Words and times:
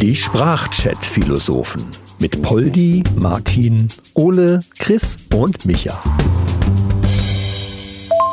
Die 0.00 0.16
Sprachchat-Philosophen 0.16 1.84
mit 2.18 2.40
Poldi, 2.40 3.04
Martin, 3.16 3.88
Ole, 4.14 4.60
Chris 4.78 5.18
und 5.34 5.66
Micha. 5.66 6.02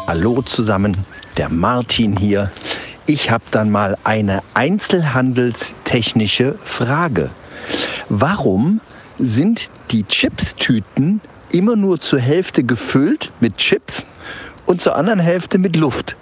Hallo 0.08 0.42
zusammen, 0.42 0.96
der 1.36 1.50
Martin 1.50 2.16
hier. 2.16 2.54
Ich 3.06 3.30
habe 3.30 3.44
dann 3.52 3.70
mal 3.70 3.98
eine 4.06 4.42
einzelhandelstechnische 4.54 6.58
Frage. 6.64 7.30
Warum 8.08 8.80
sind 9.20 9.70
die 9.92 10.04
Chipstüten 10.04 11.20
immer 11.52 11.76
nur 11.76 12.00
zur 12.00 12.20
Hälfte 12.20 12.64
gefüllt 12.64 13.34
mit 13.42 13.58
Chips 13.58 14.06
und 14.66 14.82
zur 14.82 14.96
anderen 14.96 15.20
Hälfte 15.20 15.58
mit 15.58 15.76
Luft? 15.76 16.16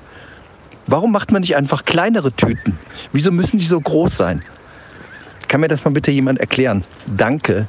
Warum 0.87 1.11
macht 1.11 1.31
man 1.31 1.41
nicht 1.41 1.55
einfach 1.55 1.85
kleinere 1.85 2.31
Tüten? 2.31 2.77
Wieso 3.11 3.31
müssen 3.31 3.57
die 3.57 3.65
so 3.65 3.79
groß 3.79 4.17
sein? 4.17 4.41
Kann 5.47 5.61
mir 5.61 5.67
das 5.67 5.83
mal 5.83 5.91
bitte 5.91 6.11
jemand 6.11 6.39
erklären? 6.39 6.83
Danke. 7.17 7.67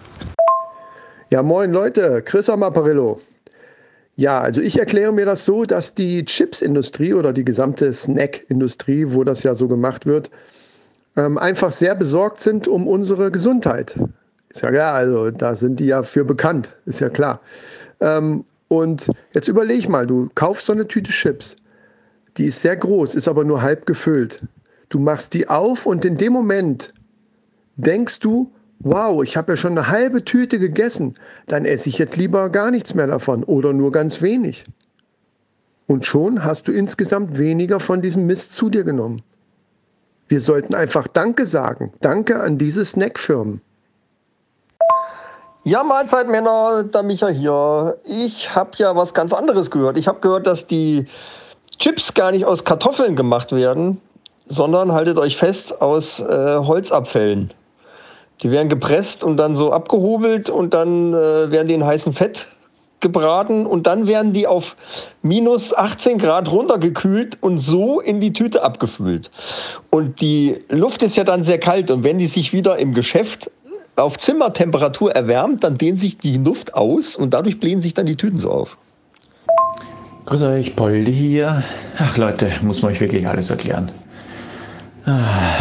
Ja, 1.31 1.43
moin 1.43 1.73
Leute, 1.73 2.23
Chris 2.23 2.51
am 2.51 2.63
Apparillo. 2.63 3.21
Ja, 4.17 4.41
also 4.41 4.61
ich 4.61 4.79
erkläre 4.79 5.13
mir 5.13 5.27
das 5.27 5.45
so, 5.45 5.65
dass 5.65 5.95
die 5.95 6.25
Chipsindustrie 6.25 7.15
oder 7.15 7.33
die 7.33 7.45
gesamte 7.45 7.93
Snackindustrie, 7.93 9.07
wo 9.09 9.25
das 9.25 9.43
ja 9.43 9.55
so 9.55 9.69
gemacht 9.69 10.07
wird, 10.07 10.31
ähm, 11.17 11.37
einfach 11.39 11.71
sehr 11.71 11.95
besorgt 11.95 12.41
sind 12.41 12.69
um 12.69 12.87
unsere 12.87 13.31
Gesundheit. 13.31 13.99
Ist 14.51 14.63
ja 14.63 14.71
klar, 14.71 14.95
also 14.95 15.31
da 15.31 15.55
sind 15.55 15.81
die 15.81 15.87
ja 15.87 16.03
für 16.03 16.25
bekannt, 16.25 16.71
ist 16.87 17.01
ja 17.01 17.11
klar. 17.11 17.41
Ähm, 18.01 18.45
und 18.69 19.09
jetzt 19.33 19.49
überleg 19.49 19.89
mal, 19.89 20.07
du 20.07 20.31
kaufst 20.35 20.67
so 20.67 20.73
eine 20.73 20.87
Tüte 20.87 21.11
Chips. 21.11 21.57
Die 22.37 22.47
ist 22.47 22.63
sehr 22.63 22.77
groß, 22.77 23.15
ist 23.15 23.29
aber 23.29 23.45
nur 23.45 23.63
halb 23.63 23.87
gefüllt. 23.87 24.43
Du 24.89 24.99
machst 24.99 25.35
die 25.35 25.49
auf 25.49 25.87
und 25.87 26.05
in 26.05 26.17
dem 26.17 26.33
Moment 26.33 26.93
denkst 27.77 28.21
du, 28.21 28.51
wow, 28.81 29.23
ich 29.23 29.37
habe 29.37 29.53
ja 29.53 29.57
schon 29.57 29.73
eine 29.73 29.89
halbe 29.89 30.25
Tüte 30.25 30.59
gegessen, 30.59 31.15
dann 31.47 31.65
esse 31.65 31.89
ich 31.89 31.99
jetzt 31.99 32.17
lieber 32.17 32.51
gar 32.51 32.71
nichts 32.71 32.95
mehr 32.95 33.07
davon 33.07 33.43
oder 33.45 33.73
nur 33.73 33.91
ganz 33.91 34.23
wenig. 34.23 34.65
Und 35.87 36.05
schon 36.05 36.45
hast 36.45 36.69
du 36.69 36.73
insgesamt 36.73 37.39
weniger 37.39 37.81
von 37.81 38.03
diesem 38.03 38.27
Mist 38.27 38.53
zu 38.53 38.69
dir 38.69 38.85
genommen. 38.85 39.23
Wir 40.29 40.41
sollten 40.41 40.75
einfach 40.75 41.07
Danke 41.07 41.47
sagen. 41.47 41.93
Danke 42.01 42.41
an 42.41 42.59
diese 42.59 42.85
Snackfirmen. 42.85 43.61
Ja, 45.63 45.83
Mahlzeit 45.83 46.29
Männer, 46.29 46.85
der 46.85 47.03
Micha 47.03 47.29
hier. 47.29 47.99
Ich 48.05 48.55
habe 48.55 48.71
ja 48.77 48.95
was 48.95 49.15
ganz 49.15 49.33
anderes 49.33 49.71
gehört. 49.71 49.99
Ich 49.99 50.07
habe 50.09 50.21
gehört, 50.21 50.47
dass 50.47 50.67
die 50.67 51.07
Chips 51.79 52.15
gar 52.15 52.33
nicht 52.33 52.45
aus 52.45 52.65
Kartoffeln 52.65 53.17
gemacht 53.17 53.53
werden, 53.53 54.01
sondern 54.47 54.93
haltet 54.93 55.19
euch 55.19 55.37
fest 55.37 55.81
aus 55.81 56.21
äh, 56.21 56.59
Holzabfällen. 56.59 57.53
Die 58.43 58.51
werden 58.51 58.69
gepresst 58.69 59.25
und 59.25 59.37
dann 59.37 59.57
so 59.57 59.73
abgehobelt 59.73 60.51
und 60.51 60.75
dann 60.75 61.13
äh, 61.13 61.51
werden 61.51 61.69
die 61.69 61.75
in 61.75 61.85
heißem 61.85 62.13
Fett 62.13 62.49
gebraten 63.01 63.67
und 63.67 63.87
dann 63.87 64.07
werden 64.07 64.33
die 64.33 64.47
auf 64.47 64.77
minus 65.23 65.75
18 65.75 66.19
Grad 66.19 66.51
runtergekühlt 66.51 67.39
und 67.43 67.59
so 67.59 68.01
in 68.01 68.21
die 68.21 68.33
Tüte 68.33 68.63
abgefüllt. 68.63 69.31
Und 69.91 70.21
die 70.21 70.59
Luft 70.69 71.03
ist 71.03 71.17
ja 71.17 71.25
dann 71.25 71.43
sehr 71.43 71.59
kalt 71.59 71.91
und 71.91 72.05
wenn 72.05 72.19
die 72.19 72.27
sich 72.27 72.53
wieder 72.53 72.79
im 72.79 72.95
Geschäft 72.95 73.51
auf 73.97 74.19
Zimmertemperatur 74.19 75.13
erwärmt, 75.13 75.65
dann 75.65 75.79
dehnt 75.79 76.01
sich 76.01 76.19
die 76.19 76.39
Luft 76.39 76.75
aus 76.75 77.17
und 77.17 77.31
dadurch 77.33 77.61
blähen 77.61 77.81
sich 77.81 77.95
dann 77.95 78.07
die 78.07 78.17
Tüten 78.17 78.39
so 78.39 78.51
auf. 78.51 78.77
Grüß 80.27 80.43
euch, 80.43 80.77
Poldi 80.77 81.13
hier. 81.13 81.63
Ach 81.99 82.17
Leute, 82.17 82.51
muss 82.63 82.83
man 82.83 82.93
euch 82.93 83.01
wirklich 83.01 83.27
alles 83.27 83.51
erklären. 83.51 83.91
Ah 85.05 85.57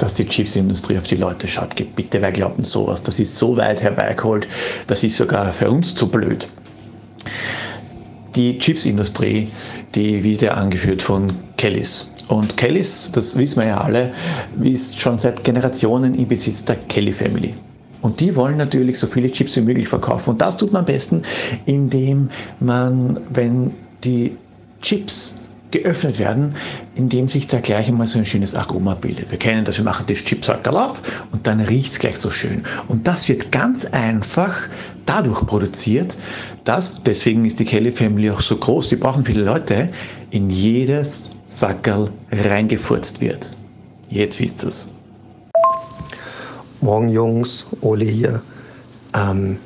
dass 0.00 0.14
die 0.14 0.26
Chipsindustrie 0.26 0.96
auf 0.98 1.04
die 1.04 1.16
Leute 1.16 1.46
schaut. 1.46 1.74
Bitte, 1.94 2.22
wer 2.22 2.32
glaubt 2.32 2.56
denn 2.56 2.64
sowas? 2.64 3.02
Das 3.02 3.20
ist 3.20 3.36
so 3.36 3.56
weit 3.56 3.82
herbeigeholt, 3.82 4.48
das 4.86 5.04
ist 5.04 5.16
sogar 5.16 5.52
für 5.52 5.70
uns 5.70 5.94
zu 5.94 6.08
blöd. 6.08 6.48
Die 8.34 8.58
Chipsindustrie, 8.58 9.48
die 9.94 10.24
wird 10.24 10.42
ja 10.42 10.54
angeführt 10.54 11.02
von 11.02 11.32
Kellys. 11.56 12.10
Und 12.28 12.56
Kellys, 12.56 13.10
das 13.12 13.36
wissen 13.36 13.60
wir 13.60 13.68
ja 13.68 13.80
alle, 13.80 14.12
ist 14.62 14.98
schon 14.98 15.18
seit 15.18 15.44
Generationen 15.44 16.14
im 16.14 16.28
Besitz 16.28 16.64
der 16.64 16.76
Kelly 16.76 17.12
Family. 17.12 17.54
Und 18.02 18.20
die 18.20 18.34
wollen 18.36 18.56
natürlich 18.56 18.98
so 18.98 19.06
viele 19.06 19.30
Chips 19.30 19.56
wie 19.56 19.60
möglich 19.62 19.88
verkaufen. 19.88 20.30
Und 20.30 20.40
das 20.40 20.56
tut 20.56 20.72
man 20.72 20.80
am 20.80 20.86
besten, 20.86 21.22
indem 21.66 22.30
man, 22.60 23.20
wenn 23.30 23.72
die 24.04 24.36
Chips 24.80 25.40
geöffnet 25.70 26.18
werden, 26.18 26.54
indem 26.94 27.28
sich 27.28 27.46
da 27.46 27.60
gleich 27.60 27.88
einmal 27.88 28.06
so 28.06 28.18
ein 28.18 28.26
schönes 28.26 28.54
Aroma 28.54 28.94
bildet. 28.94 29.30
Wir 29.30 29.38
kennen 29.38 29.64
das, 29.64 29.76
wir 29.76 29.84
machen 29.84 30.04
das 30.08 30.18
Chipsackerl 30.18 30.76
auf 30.76 31.00
und 31.30 31.46
dann 31.46 31.60
riecht 31.60 31.92
es 31.92 31.98
gleich 31.98 32.16
so 32.16 32.30
schön. 32.30 32.62
Und 32.88 33.06
das 33.06 33.28
wird 33.28 33.52
ganz 33.52 33.84
einfach 33.84 34.56
dadurch 35.06 35.46
produziert, 35.46 36.16
dass, 36.64 37.02
deswegen 37.02 37.44
ist 37.44 37.60
die 37.60 37.64
Kelly 37.64 37.92
Family 37.92 38.30
auch 38.30 38.40
so 38.40 38.56
groß, 38.56 38.88
die 38.88 38.96
brauchen 38.96 39.24
viele 39.24 39.44
Leute, 39.44 39.90
in 40.30 40.50
jedes 40.50 41.30
Sackerl 41.46 42.10
reingefurzt 42.32 43.20
wird. 43.20 43.54
Jetzt 44.08 44.40
wisst 44.40 44.64
ihr 44.64 44.68
es. 44.68 44.88
Morgen 46.82 47.10
Jungs, 47.10 47.66
Ole 47.82 48.06
hier. 48.06 48.42
Ähm, 49.14 49.58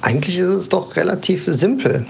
eigentlich 0.00 0.38
ist 0.38 0.48
es 0.48 0.68
doch 0.70 0.96
relativ 0.96 1.44
simpel. 1.46 2.06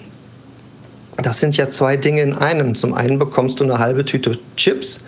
Das 1.16 1.40
sind 1.40 1.56
ja 1.56 1.70
zwei 1.72 1.96
Dinge 1.96 2.22
in 2.22 2.32
einem. 2.32 2.76
Zum 2.76 2.94
einen 2.94 3.18
bekommst 3.18 3.58
du 3.58 3.64
eine 3.64 3.80
halbe 3.80 4.04
Tüte 4.04 4.38
Chips 4.56 5.00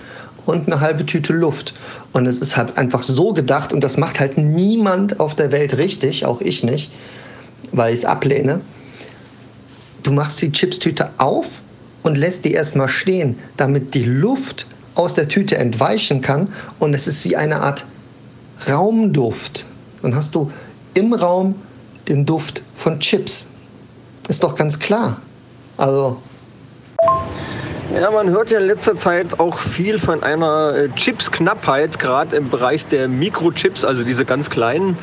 und 0.46 0.66
eine 0.66 0.80
halbe 0.80 1.06
Tüte 1.06 1.32
Luft. 1.32 1.74
Und 2.12 2.26
es 2.26 2.38
ist 2.38 2.56
halt 2.56 2.76
einfach 2.76 3.04
so 3.04 3.32
gedacht 3.32 3.72
und 3.72 3.82
das 3.82 3.96
macht 3.96 4.18
halt 4.18 4.36
niemand 4.36 5.20
auf 5.20 5.36
der 5.36 5.52
Welt 5.52 5.76
richtig, 5.76 6.26
auch 6.26 6.40
ich 6.40 6.64
nicht, 6.64 6.90
weil 7.70 7.94
ich 7.94 8.00
es 8.00 8.04
ablehne. 8.04 8.62
Du 10.02 10.10
machst 10.10 10.42
die 10.42 10.50
Chipstüte 10.50 11.10
auf 11.18 11.62
und 12.02 12.18
lässt 12.18 12.44
die 12.44 12.52
erstmal 12.52 12.88
stehen, 12.88 13.38
damit 13.56 13.94
die 13.94 14.04
Luft 14.04 14.66
aus 14.96 15.14
der 15.14 15.28
Tüte 15.28 15.56
entweichen 15.56 16.20
kann 16.20 16.48
und 16.80 16.94
es 16.94 17.06
ist 17.06 17.24
wie 17.24 17.36
eine 17.36 17.60
Art 17.60 17.86
Raumduft. 18.68 19.64
Dann 20.02 20.14
hast 20.14 20.34
du 20.34 20.50
im 20.94 21.12
Raum 21.12 21.54
den 22.08 22.26
Duft 22.26 22.62
von 22.76 23.00
Chips. 23.00 23.48
Ist 24.28 24.42
doch 24.42 24.54
ganz 24.54 24.78
klar. 24.78 25.18
Also. 25.76 26.18
Ja, 27.94 28.10
man 28.10 28.30
hört 28.30 28.50
ja 28.50 28.58
in 28.58 28.66
letzter 28.66 28.96
Zeit 28.96 29.38
auch 29.38 29.58
viel 29.58 29.98
von 29.98 30.22
einer 30.22 30.74
äh, 30.74 30.88
Chips-Knappheit, 30.96 31.98
gerade 31.98 32.36
im 32.36 32.50
Bereich 32.50 32.86
der 32.86 33.08
Mikrochips, 33.08 33.84
also 33.84 34.02
diese 34.02 34.24
ganz 34.24 34.50
kleinen, 34.50 34.96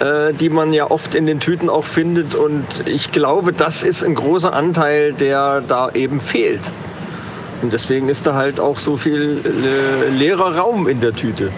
äh, 0.00 0.32
die 0.32 0.48
man 0.48 0.72
ja 0.72 0.90
oft 0.90 1.14
in 1.14 1.26
den 1.26 1.40
Tüten 1.40 1.68
auch 1.68 1.84
findet. 1.84 2.34
Und 2.34 2.86
ich 2.86 3.12
glaube, 3.12 3.52
das 3.52 3.82
ist 3.82 4.02
ein 4.02 4.14
großer 4.14 4.52
Anteil, 4.52 5.12
der 5.12 5.60
da 5.60 5.90
eben 5.90 6.18
fehlt. 6.18 6.72
Und 7.62 7.72
deswegen 7.72 8.08
ist 8.08 8.26
da 8.26 8.34
halt 8.34 8.58
auch 8.58 8.78
so 8.78 8.96
viel 8.96 9.40
äh, 9.44 10.08
leerer 10.08 10.56
Raum 10.56 10.88
in 10.88 11.00
der 11.00 11.14
Tüte. 11.14 11.52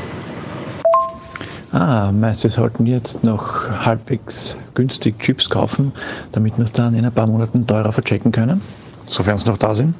Ah, 1.72 2.10
meinst 2.12 2.42
du, 2.42 2.44
wir 2.44 2.50
sollten 2.50 2.86
jetzt 2.86 3.24
noch 3.24 3.68
halbwegs 3.68 4.56
günstig 4.74 5.18
Chips 5.18 5.50
kaufen, 5.50 5.92
damit 6.32 6.56
wir 6.56 6.64
es 6.64 6.72
dann 6.72 6.94
in 6.94 7.04
ein 7.04 7.12
paar 7.12 7.26
Monaten 7.26 7.66
teurer 7.66 7.92
verchecken 7.92 8.32
können? 8.32 8.62
Sofern 9.06 9.36
es 9.36 9.44
noch 9.44 9.58
da 9.58 9.74
sind? 9.74 9.94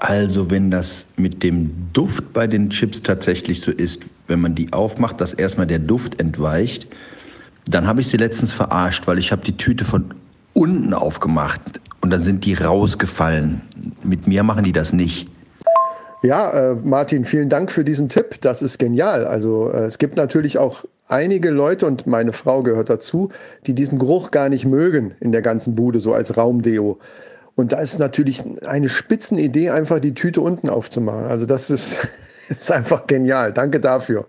Also 0.00 0.50
wenn 0.50 0.70
das 0.70 1.04
mit 1.16 1.42
dem 1.42 1.70
Duft 1.92 2.32
bei 2.32 2.46
den 2.46 2.70
Chips 2.70 3.02
tatsächlich 3.02 3.60
so 3.60 3.70
ist, 3.70 4.02
wenn 4.28 4.40
man 4.40 4.54
die 4.54 4.72
aufmacht, 4.72 5.20
dass 5.20 5.34
erstmal 5.34 5.66
der 5.66 5.78
Duft 5.78 6.18
entweicht, 6.18 6.86
dann 7.66 7.86
habe 7.86 8.00
ich 8.00 8.08
sie 8.08 8.16
letztens 8.16 8.52
verarscht, 8.52 9.06
weil 9.06 9.18
ich 9.18 9.32
habe 9.32 9.42
die 9.42 9.58
Tüte 9.58 9.84
von 9.84 10.14
unten 10.54 10.94
aufgemacht 10.94 11.60
und 12.00 12.10
dann 12.10 12.22
sind 12.22 12.46
die 12.46 12.54
rausgefallen. 12.54 13.60
Mit 14.02 14.26
mir 14.26 14.42
machen 14.42 14.64
die 14.64 14.72
das 14.72 14.94
nicht. 14.94 15.28
Ja, 16.22 16.72
äh, 16.72 16.74
Martin, 16.74 17.24
vielen 17.24 17.48
Dank 17.48 17.72
für 17.72 17.84
diesen 17.84 18.08
Tipp. 18.08 18.40
Das 18.42 18.60
ist 18.60 18.78
genial. 18.78 19.24
Also 19.24 19.70
äh, 19.70 19.84
es 19.84 19.98
gibt 19.98 20.16
natürlich 20.16 20.58
auch 20.58 20.84
einige 21.08 21.50
Leute, 21.50 21.86
und 21.86 22.06
meine 22.06 22.32
Frau 22.32 22.62
gehört 22.62 22.90
dazu, 22.90 23.30
die 23.66 23.74
diesen 23.74 23.98
Geruch 23.98 24.30
gar 24.30 24.48
nicht 24.48 24.66
mögen 24.66 25.14
in 25.20 25.32
der 25.32 25.42
ganzen 25.42 25.74
Bude, 25.74 25.98
so 26.00 26.12
als 26.12 26.36
Raumdeo. 26.36 26.98
Und 27.56 27.72
da 27.72 27.80
ist 27.80 27.98
natürlich 27.98 28.42
eine 28.66 28.88
Spitzenidee, 28.88 29.70
einfach 29.70 29.98
die 29.98 30.14
Tüte 30.14 30.40
unten 30.42 30.68
aufzumachen. 30.68 31.26
Also 31.26 31.46
das 31.46 31.70
ist, 31.70 32.06
ist 32.48 32.70
einfach 32.70 33.06
genial. 33.06 33.52
Danke 33.52 33.80
dafür. 33.80 34.26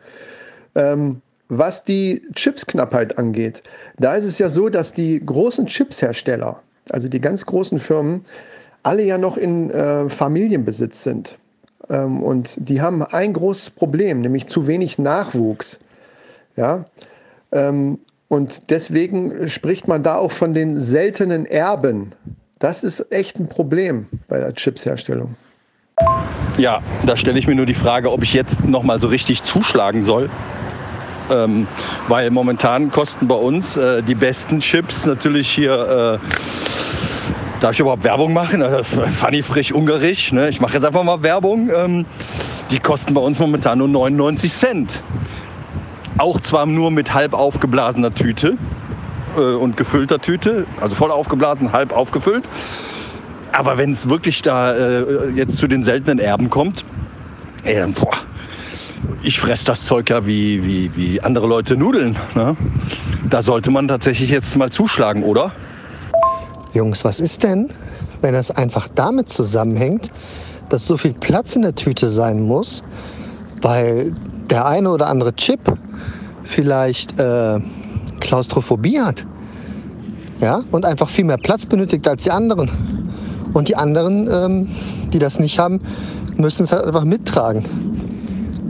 Ähm, 0.75 1.21
was 1.49 1.83
die 1.83 2.21
Chipsknappheit 2.33 3.17
angeht, 3.17 3.61
da 3.99 4.15
ist 4.15 4.23
es 4.23 4.39
ja 4.39 4.47
so, 4.47 4.69
dass 4.69 4.93
die 4.93 5.19
großen 5.19 5.65
Chipshersteller, 5.65 6.61
also 6.89 7.09
die 7.09 7.19
ganz 7.19 7.45
großen 7.45 7.79
Firmen, 7.79 8.23
alle 8.83 9.03
ja 9.03 9.17
noch 9.17 9.35
in 9.35 9.69
äh, 9.69 10.07
Familienbesitz 10.07 11.03
sind. 11.03 11.37
Ähm, 11.91 12.23
und 12.23 12.55
die 12.57 12.81
haben 12.81 13.03
ein 13.03 13.33
großes 13.33 13.71
Problem, 13.71 14.21
nämlich 14.21 14.47
zu 14.47 14.65
wenig 14.65 14.97
Nachwuchs. 14.97 15.79
Ja. 16.55 16.85
Ähm, 17.51 17.99
und 18.29 18.69
deswegen 18.69 19.49
spricht 19.49 19.89
man 19.89 20.03
da 20.03 20.15
auch 20.15 20.31
von 20.31 20.53
den 20.53 20.79
seltenen 20.79 21.45
Erben. 21.45 22.13
Das 22.59 22.83
ist 22.83 23.11
echt 23.11 23.39
ein 23.39 23.49
Problem 23.49 24.07
bei 24.29 24.39
der 24.39 24.53
Chipsherstellung. 24.53 25.35
Ja, 26.57 26.81
da 27.05 27.17
stelle 27.17 27.37
ich 27.37 27.47
mir 27.47 27.55
nur 27.55 27.65
die 27.65 27.73
Frage, 27.73 28.11
ob 28.11 28.23
ich 28.23 28.33
jetzt 28.33 28.63
noch 28.63 28.83
mal 28.83 28.99
so 28.99 29.07
richtig 29.07 29.43
zuschlagen 29.43 30.03
soll. 30.03 30.29
Ähm, 31.29 31.67
weil 32.07 32.29
momentan 32.29 32.89
kosten 32.89 33.27
bei 33.27 33.35
uns 33.35 33.77
äh, 33.77 34.01
die 34.01 34.15
besten 34.15 34.59
Chips 34.59 35.05
natürlich 35.05 35.49
hier. 35.49 36.19
Darf 37.61 37.73
ich 37.73 37.79
überhaupt 37.79 38.03
Werbung 38.03 38.33
machen? 38.33 38.63
Funny 38.83 39.43
frisch 39.43 39.71
ungarisch. 39.71 40.31
Ne? 40.31 40.49
Ich 40.49 40.59
mache 40.59 40.73
jetzt 40.73 40.83
einfach 40.83 41.03
mal 41.03 41.21
Werbung. 41.21 41.69
Ähm, 41.69 42.05
die 42.71 42.79
kosten 42.79 43.13
bei 43.13 43.21
uns 43.21 43.37
momentan 43.37 43.77
nur 43.77 43.87
99 43.87 44.51
Cent. 44.51 45.03
Auch 46.17 46.41
zwar 46.41 46.65
nur 46.65 46.89
mit 46.89 47.13
halb 47.13 47.35
aufgeblasener 47.35 48.15
Tüte 48.15 48.57
äh, 49.37 49.41
und 49.41 49.77
gefüllter 49.77 50.17
Tüte, 50.17 50.65
also 50.81 50.95
voll 50.95 51.11
aufgeblasen, 51.11 51.71
halb 51.71 51.95
aufgefüllt. 51.95 52.45
Aber 53.51 53.77
wenn 53.77 53.91
es 53.91 54.09
wirklich 54.09 54.41
da 54.41 54.73
äh, 54.73 55.29
jetzt 55.35 55.57
zu 55.57 55.67
den 55.67 55.83
seltenen 55.83 56.17
Erben 56.17 56.49
kommt, 56.49 56.83
ey, 57.63 57.75
dann, 57.75 57.93
boah, 57.93 58.09
ich 59.21 59.39
fresse 59.39 59.65
das 59.65 59.85
Zeug 59.85 60.09
ja 60.09 60.25
wie, 60.25 60.65
wie, 60.65 60.95
wie 60.95 61.21
andere 61.21 61.45
Leute 61.45 61.77
Nudeln. 61.77 62.17
Ne? 62.33 62.57
Da 63.29 63.43
sollte 63.43 63.69
man 63.69 63.87
tatsächlich 63.87 64.31
jetzt 64.31 64.57
mal 64.57 64.71
zuschlagen, 64.71 65.21
oder? 65.21 65.51
Jungs, 66.73 67.03
was 67.03 67.19
ist 67.19 67.43
denn, 67.43 67.69
wenn 68.21 68.33
das 68.33 68.51
einfach 68.51 68.87
damit 68.95 69.29
zusammenhängt, 69.29 70.09
dass 70.69 70.87
so 70.87 70.97
viel 70.97 71.13
Platz 71.13 71.55
in 71.55 71.63
der 71.63 71.75
Tüte 71.75 72.07
sein 72.07 72.41
muss, 72.41 72.81
weil 73.61 74.13
der 74.49 74.65
eine 74.65 74.89
oder 74.89 75.07
andere 75.07 75.35
Chip 75.35 75.59
vielleicht 76.43 77.19
äh, 77.19 77.59
Klaustrophobie 78.19 78.99
hat? 78.99 79.25
Ja, 80.39 80.61
und 80.71 80.85
einfach 80.85 81.09
viel 81.09 81.25
mehr 81.25 81.37
Platz 81.37 81.65
benötigt 81.65 82.07
als 82.07 82.23
die 82.23 82.31
anderen. 82.31 82.71
Und 83.53 83.67
die 83.67 83.75
anderen, 83.75 84.29
ähm, 84.31 84.69
die 85.13 85.19
das 85.19 85.39
nicht 85.39 85.59
haben, 85.59 85.81
müssen 86.37 86.63
es 86.63 86.71
halt 86.71 86.85
einfach 86.85 87.03
mittragen. 87.03 87.63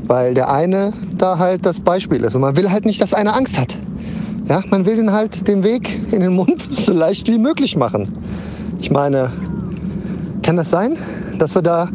Weil 0.08 0.34
der 0.34 0.52
eine 0.52 0.92
da 1.18 1.38
halt 1.38 1.66
das 1.66 1.80
Beispiel 1.80 2.24
ist. 2.24 2.36
Und 2.36 2.42
man 2.42 2.58
will 2.58 2.70
halt 2.72 2.86
nicht, 2.86 3.00
dass 3.00 3.14
einer 3.14 3.36
Angst 3.36 3.58
hat. 3.58 3.78
Ja, 4.46 4.64
man 4.70 4.86
will 4.86 4.96
den 4.96 5.12
halt 5.12 5.48
den 5.48 5.64
Weg 5.64 6.12
in 6.12 6.22
den 6.22 6.34
Mund 6.34 6.62
so 6.74 6.94
leicht 6.94 7.28
wie 7.28 7.38
möglich 7.38 7.76
machen. 7.76 8.18
Ich 8.80 8.92
meine, 8.92 9.32
kann 10.42 10.56
das 10.56 10.70
sein, 10.70 10.98
dass 11.38 11.56
wir 11.56 11.62
da 11.62 11.90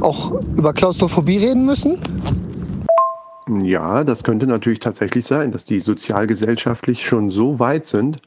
auch 0.00 0.40
über 0.56 0.72
Klaustrophobie 0.72 1.38
reden 1.38 1.66
müssen? 1.66 1.98
Ja, 3.62 4.04
das 4.04 4.24
könnte 4.24 4.46
natürlich 4.46 4.80
tatsächlich 4.80 5.26
sein, 5.26 5.52
dass 5.52 5.64
die 5.64 5.80
sozialgesellschaftlich 5.80 7.06
schon 7.06 7.30
so 7.30 7.58
weit 7.58 7.86
sind, 7.86 8.18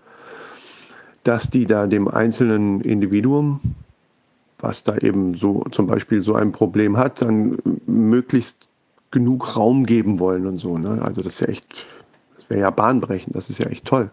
dass 1.24 1.50
die 1.50 1.66
da 1.66 1.86
dem 1.88 2.08
einzelnen 2.08 2.82
Individuum, 2.82 3.60
was 4.60 4.84
da 4.84 4.98
eben 4.98 5.36
so 5.36 5.64
zum 5.72 5.88
Beispiel 5.88 6.22
so 6.22 6.34
ein 6.36 6.52
Problem 6.52 6.98
hat, 6.98 7.22
dann 7.22 7.58
möglichst 7.86 8.68
genug 9.12 9.56
Raum 9.56 9.86
geben 9.86 10.20
wollen 10.20 10.48
und 10.48 10.58
so. 10.60 10.78
Ne? 10.78 11.02
Also 11.02 11.22
das 11.22 11.36
ist 11.36 11.42
ja 11.42 11.48
echt, 11.48 11.86
wäre 12.52 12.62
ja 12.62 12.70
bahnbrechend, 12.70 13.36
das 13.36 13.50
ist 13.50 13.58
ja 13.58 13.68
echt 13.68 13.86
toll. 13.86 14.12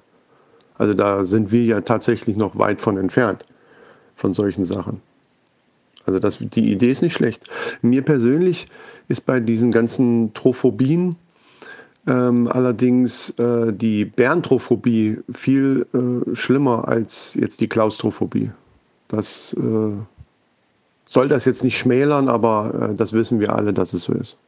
Also 0.78 0.94
da 0.94 1.24
sind 1.24 1.50
wir 1.50 1.64
ja 1.64 1.80
tatsächlich 1.82 2.36
noch 2.36 2.56
weit 2.56 2.80
von 2.80 2.96
entfernt, 2.96 3.42
von 4.14 4.32
solchen 4.32 4.64
Sachen. 4.64 5.02
Also 6.06 6.20
das, 6.20 6.38
die 6.38 6.72
Idee 6.72 6.90
ist 6.90 7.02
nicht 7.02 7.12
schlecht. 7.12 7.50
Mir 7.82 8.02
persönlich 8.02 8.68
ist 9.08 9.26
bei 9.26 9.40
diesen 9.40 9.70
ganzen 9.70 10.32
Trophobien 10.32 11.16
ähm, 12.06 12.48
allerdings 12.48 13.30
äh, 13.38 13.72
die 13.72 14.06
Bärentrophobie 14.06 15.18
viel 15.34 15.86
äh, 15.92 16.34
schlimmer 16.34 16.88
als 16.88 17.34
jetzt 17.34 17.60
die 17.60 17.68
Klaustrophobie. 17.68 18.50
Das 19.08 19.54
äh, 19.58 19.92
soll 21.06 21.28
das 21.28 21.44
jetzt 21.44 21.64
nicht 21.64 21.76
schmälern, 21.76 22.28
aber 22.28 22.90
äh, 22.92 22.94
das 22.94 23.12
wissen 23.12 23.40
wir 23.40 23.54
alle, 23.54 23.74
dass 23.74 23.92
es 23.92 24.04
so 24.04 24.14
ist. 24.14 24.38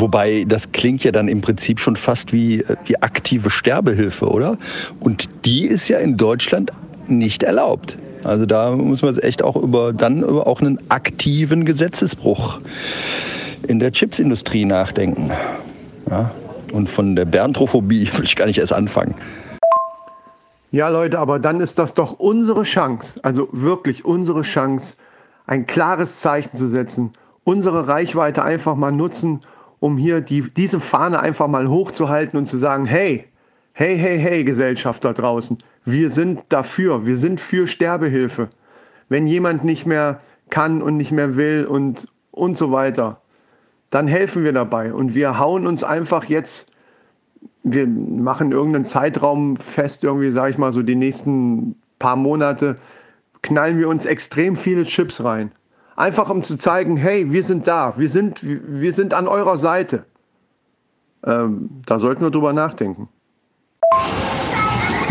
Wobei, 0.00 0.44
das 0.48 0.72
klingt 0.72 1.04
ja 1.04 1.12
dann 1.12 1.28
im 1.28 1.42
Prinzip 1.42 1.78
schon 1.78 1.94
fast 1.94 2.32
wie, 2.32 2.64
wie 2.86 3.00
aktive 3.02 3.50
Sterbehilfe, 3.50 4.28
oder? 4.28 4.56
Und 4.98 5.28
die 5.44 5.66
ist 5.66 5.88
ja 5.88 5.98
in 5.98 6.16
Deutschland 6.16 6.72
nicht 7.06 7.42
erlaubt. 7.42 7.98
Also 8.24 8.46
da 8.46 8.74
muss 8.74 9.02
man 9.02 9.16
echt 9.18 9.42
auch 9.42 9.56
über 9.56 9.92
dann 9.92 10.22
über 10.22 10.46
auch 10.46 10.60
einen 10.60 10.78
aktiven 10.90 11.64
Gesetzesbruch 11.64 12.60
in 13.66 13.78
der 13.78 13.92
Chipsindustrie 13.92 14.64
nachdenken. 14.64 15.30
Ja, 16.08 16.30
und 16.72 16.88
von 16.88 17.16
der 17.16 17.24
Bärentrophobie 17.24 18.10
will 18.16 18.24
ich 18.24 18.36
gar 18.36 18.46
nicht 18.46 18.58
erst 18.58 18.72
anfangen. 18.72 19.14
Ja, 20.70 20.88
Leute, 20.88 21.18
aber 21.18 21.38
dann 21.38 21.60
ist 21.60 21.78
das 21.78 21.94
doch 21.94 22.12
unsere 22.12 22.62
Chance, 22.62 23.18
also 23.22 23.48
wirklich 23.52 24.04
unsere 24.04 24.42
Chance, 24.42 24.94
ein 25.46 25.66
klares 25.66 26.20
Zeichen 26.20 26.54
zu 26.54 26.68
setzen, 26.68 27.10
unsere 27.42 27.88
Reichweite 27.88 28.44
einfach 28.44 28.76
mal 28.76 28.92
nutzen, 28.92 29.40
um 29.80 29.96
hier 29.96 30.20
die, 30.20 30.42
diese 30.42 30.78
Fahne 30.78 31.20
einfach 31.20 31.48
mal 31.48 31.68
hochzuhalten 31.68 32.38
und 32.38 32.46
zu 32.46 32.58
sagen, 32.58 32.86
hey, 32.86 33.24
hey, 33.72 33.96
hey, 33.98 34.18
hey, 34.18 34.44
Gesellschaft 34.44 35.04
da 35.04 35.12
draußen, 35.12 35.58
wir 35.84 36.10
sind 36.10 36.44
dafür, 36.50 37.06
wir 37.06 37.16
sind 37.16 37.40
für 37.40 37.66
Sterbehilfe. 37.66 38.50
Wenn 39.08 39.26
jemand 39.26 39.64
nicht 39.64 39.86
mehr 39.86 40.20
kann 40.50 40.82
und 40.82 40.96
nicht 40.96 41.12
mehr 41.12 41.36
will 41.36 41.64
und, 41.64 42.08
und 42.30 42.58
so 42.58 42.70
weiter, 42.70 43.20
dann 43.88 44.06
helfen 44.06 44.44
wir 44.44 44.52
dabei. 44.52 44.92
Und 44.92 45.14
wir 45.14 45.38
hauen 45.38 45.66
uns 45.66 45.82
einfach 45.82 46.24
jetzt, 46.24 46.70
wir 47.62 47.86
machen 47.86 48.52
irgendeinen 48.52 48.84
Zeitraum 48.84 49.56
fest, 49.56 50.04
irgendwie, 50.04 50.30
sage 50.30 50.50
ich 50.50 50.58
mal, 50.58 50.72
so 50.72 50.82
die 50.82 50.94
nächsten 50.94 51.74
paar 51.98 52.16
Monate, 52.16 52.76
knallen 53.42 53.78
wir 53.78 53.88
uns 53.88 54.06
extrem 54.06 54.56
viele 54.56 54.84
Chips 54.84 55.24
rein. 55.24 55.50
Einfach 56.00 56.30
um 56.30 56.42
zu 56.42 56.56
zeigen, 56.56 56.96
hey, 56.96 57.30
wir 57.30 57.44
sind 57.44 57.66
da, 57.66 57.92
wir 57.98 58.08
sind, 58.08 58.40
wir 58.42 58.94
sind 58.94 59.12
an 59.12 59.28
eurer 59.28 59.58
Seite. 59.58 60.06
Ähm, 61.26 61.68
da 61.84 61.98
sollten 61.98 62.22
wir 62.22 62.30
drüber 62.30 62.54
nachdenken. 62.54 63.10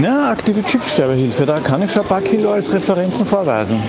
Ja, 0.01 0.31
aktive 0.31 0.63
Chipsterbehilfe, 0.63 1.45
da 1.45 1.59
kann 1.59 1.83
ich 1.83 1.91
schon 1.91 2.01
ein 2.01 2.07
paar 2.07 2.21
Kilo 2.21 2.53
als 2.53 2.73
Referenzen 2.73 3.23
vorweisen. 3.23 3.79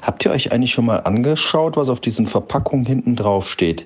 Habt 0.00 0.24
ihr 0.24 0.30
euch 0.30 0.52
eigentlich 0.52 0.72
schon 0.72 0.86
mal 0.86 1.00
angeschaut, 1.00 1.76
was 1.76 1.90
auf 1.90 2.00
diesen 2.00 2.26
Verpackungen 2.26 2.86
hinten 2.86 3.14
drauf 3.14 3.50
steht? 3.50 3.84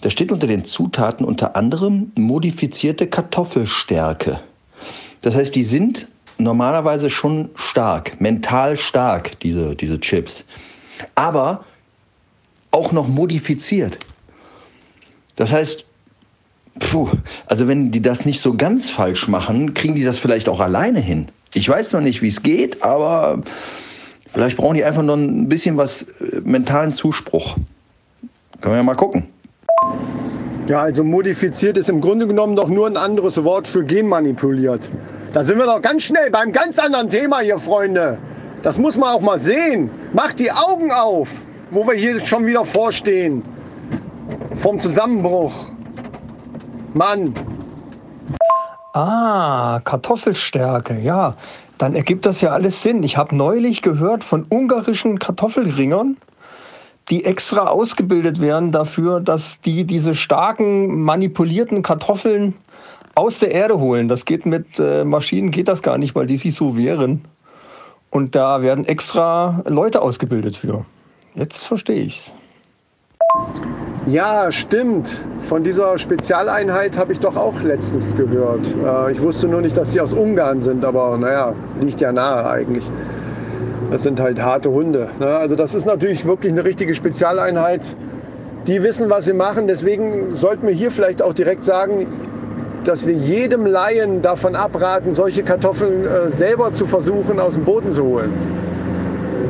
Da 0.00 0.10
steht 0.10 0.32
unter 0.32 0.48
den 0.48 0.64
Zutaten 0.64 1.24
unter 1.24 1.54
anderem 1.54 2.10
modifizierte 2.16 3.06
Kartoffelstärke. 3.06 4.40
Das 5.22 5.36
heißt, 5.36 5.54
die 5.54 5.62
sind 5.62 6.08
normalerweise 6.38 7.08
schon 7.08 7.50
stark, 7.54 8.20
mental 8.20 8.76
stark, 8.76 9.38
diese, 9.38 9.76
diese 9.76 10.00
Chips. 10.00 10.44
Aber 11.14 11.64
auch 12.70 12.92
noch 12.92 13.08
modifiziert. 13.08 13.98
Das 15.36 15.52
heißt, 15.52 15.84
puh, 16.80 17.08
also 17.46 17.68
wenn 17.68 17.90
die 17.90 18.02
das 18.02 18.24
nicht 18.24 18.40
so 18.40 18.54
ganz 18.54 18.90
falsch 18.90 19.28
machen, 19.28 19.74
kriegen 19.74 19.94
die 19.94 20.04
das 20.04 20.18
vielleicht 20.18 20.48
auch 20.48 20.60
alleine 20.60 21.00
hin. 21.00 21.28
Ich 21.54 21.68
weiß 21.68 21.92
noch 21.92 22.00
nicht, 22.00 22.22
wie 22.22 22.28
es 22.28 22.42
geht, 22.42 22.82
aber 22.82 23.42
Vielleicht 24.32 24.56
brauchen 24.56 24.76
die 24.76 24.84
einfach 24.84 25.02
nur 25.02 25.16
ein 25.16 25.48
bisschen 25.48 25.76
was 25.76 26.02
äh, 26.02 26.40
mentalen 26.44 26.92
Zuspruch. 26.92 27.56
Können 28.60 28.74
wir 28.74 28.76
ja 28.76 28.82
mal 28.82 28.94
gucken. 28.94 29.24
Ja, 30.68 30.82
also 30.82 31.02
modifiziert 31.02 31.78
ist 31.78 31.88
im 31.88 32.00
Grunde 32.00 32.26
genommen 32.26 32.54
doch 32.54 32.68
nur 32.68 32.86
ein 32.86 32.96
anderes 32.96 33.42
Wort 33.42 33.66
für 33.66 33.84
genmanipuliert. 33.84 34.90
Da 35.32 35.42
sind 35.42 35.58
wir 35.58 35.64
doch 35.64 35.80
ganz 35.80 36.02
schnell 36.02 36.30
beim 36.30 36.52
ganz 36.52 36.78
anderen 36.78 37.08
Thema 37.08 37.40
hier, 37.40 37.58
Freunde. 37.58 38.18
Das 38.62 38.78
muss 38.78 38.96
man 38.96 39.10
auch 39.10 39.20
mal 39.20 39.38
sehen. 39.38 39.90
Macht 40.12 40.38
die 40.40 40.50
Augen 40.50 40.90
auf, 40.92 41.42
wo 41.70 41.86
wir 41.86 41.94
hier 41.94 42.18
schon 42.20 42.46
wieder 42.46 42.64
vorstehen. 42.64 43.42
Vom 44.54 44.78
Zusammenbruch. 44.78 45.70
Mann. 46.94 47.34
Ah, 48.94 49.80
Kartoffelstärke, 49.84 50.98
ja 50.98 51.36
dann 51.78 51.94
ergibt 51.94 52.26
das 52.26 52.40
ja 52.40 52.50
alles 52.50 52.82
Sinn. 52.82 53.02
Ich 53.02 53.16
habe 53.16 53.34
neulich 53.34 53.82
gehört 53.82 54.24
von 54.24 54.44
ungarischen 54.48 55.18
Kartoffelringern, 55.18 56.16
die 57.08 57.24
extra 57.24 57.68
ausgebildet 57.68 58.40
werden 58.40 58.72
dafür, 58.72 59.20
dass 59.20 59.60
die 59.60 59.84
diese 59.84 60.14
starken 60.14 61.02
manipulierten 61.02 61.82
Kartoffeln 61.82 62.54
aus 63.14 63.38
der 63.38 63.52
Erde 63.52 63.78
holen. 63.78 64.08
Das 64.08 64.24
geht 64.24 64.44
mit 64.44 64.78
äh, 64.78 65.04
Maschinen 65.04 65.50
geht 65.50 65.68
das 65.68 65.82
gar 65.82 65.98
nicht, 65.98 66.14
weil 66.14 66.26
die 66.26 66.36
sich 66.36 66.54
so 66.54 66.76
wehren. 66.76 67.24
Und 68.10 68.34
da 68.34 68.62
werden 68.62 68.84
extra 68.86 69.62
Leute 69.66 70.02
ausgebildet 70.02 70.56
für. 70.56 70.84
Jetzt 71.34 71.66
verstehe 71.66 72.02
ich's. 72.02 72.32
Ja, 74.06 74.50
stimmt. 74.50 75.22
Von 75.40 75.62
dieser 75.62 75.98
Spezialeinheit 75.98 76.96
habe 76.96 77.12
ich 77.12 77.20
doch 77.20 77.36
auch 77.36 77.60
letztens 77.62 78.16
gehört. 78.16 78.74
Äh, 78.82 79.12
ich 79.12 79.20
wusste 79.20 79.48
nur 79.48 79.60
nicht, 79.60 79.76
dass 79.76 79.92
sie 79.92 80.00
aus 80.00 80.14
Ungarn 80.14 80.60
sind, 80.62 80.84
aber 80.84 81.18
naja, 81.18 81.54
liegt 81.80 82.00
ja 82.00 82.10
nahe 82.10 82.48
eigentlich. 82.48 82.88
Das 83.90 84.02
sind 84.02 84.18
halt 84.20 84.40
harte 84.40 84.70
Hunde. 84.70 85.08
Ne? 85.18 85.26
Also 85.26 85.56
das 85.56 85.74
ist 85.74 85.84
natürlich 85.84 86.24
wirklich 86.24 86.52
eine 86.52 86.64
richtige 86.64 86.94
Spezialeinheit. 86.94 87.82
Die 88.66 88.82
wissen, 88.82 89.10
was 89.10 89.26
sie 89.26 89.34
machen. 89.34 89.66
Deswegen 89.66 90.32
sollten 90.32 90.66
wir 90.66 90.74
hier 90.74 90.90
vielleicht 90.90 91.22
auch 91.22 91.34
direkt 91.34 91.64
sagen, 91.64 92.06
dass 92.88 93.06
wir 93.06 93.12
jedem 93.12 93.66
Laien 93.66 94.22
davon 94.22 94.56
abraten, 94.56 95.12
solche 95.12 95.42
Kartoffeln 95.42 96.06
äh, 96.06 96.30
selber 96.30 96.72
zu 96.72 96.86
versuchen, 96.86 97.38
aus 97.38 97.52
dem 97.52 97.64
Boden 97.64 97.90
zu 97.90 98.02
holen. 98.02 98.32